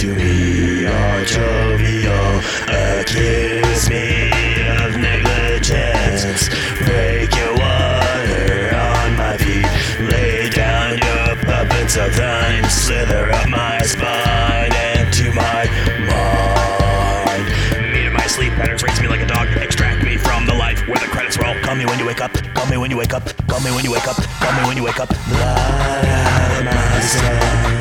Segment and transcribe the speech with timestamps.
[0.00, 2.40] to me are jovial.
[2.72, 4.32] Accuse me
[4.80, 6.48] of negligence.
[6.88, 9.68] Break your water on my feet.
[10.10, 12.64] Lay down your puppets of thine.
[12.70, 15.68] Slither up my spine and to my
[16.08, 17.92] mind.
[17.92, 19.48] Meter my sleep patterns, raise me like a dog.
[19.58, 21.54] Extract me from the life where the credits roll.
[21.60, 22.32] Call me when you wake up.
[22.54, 23.26] Call me when you wake up.
[23.48, 24.16] Call me when you wake up.
[24.16, 25.10] Call me when you wake up.
[25.10, 27.79] Blood out of my sun.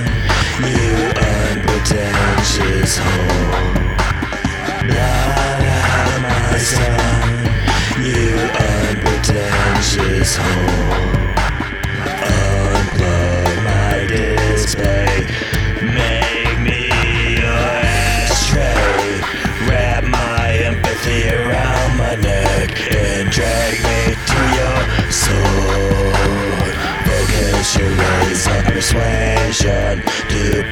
[4.81, 7.45] Blood out my sun.
[8.01, 8.33] You
[8.65, 11.25] unpretentious hoe.
[12.09, 15.27] Unplug my display.
[15.83, 16.89] Make me
[17.37, 19.21] your ashtray.
[19.69, 26.13] Wrap my empathy around my neck and drag me to your soul.
[27.05, 30.63] Focus your rays on persuasion to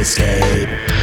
[0.00, 0.99] escape.